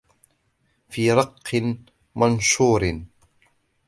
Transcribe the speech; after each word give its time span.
فِي 0.89 1.03
رَقٍّ 1.17 1.51
مَّنشُورٍ 2.15 2.85